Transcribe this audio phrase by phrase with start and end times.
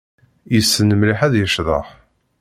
[0.53, 1.87] Yessen mliḥ ad yecḍeḥ.